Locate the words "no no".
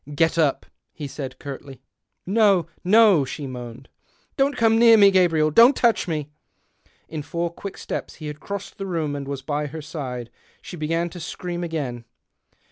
2.39-3.23